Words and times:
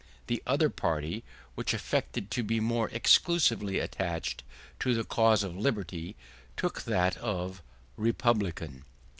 The 0.25 0.41
other 0.47 0.71
party, 0.71 1.23
which 1.53 1.75
affected 1.75 2.31
to 2.31 2.41
be 2.41 2.59
more 2.59 2.89
exclusively 2.89 3.77
attached 3.77 4.41
to 4.79 4.95
the 4.95 5.03
cause 5.03 5.43
of 5.43 5.55
liberty, 5.55 6.15
took 6.57 6.81
that 6.85 7.17
of 7.17 7.61
Republican. 7.97 8.85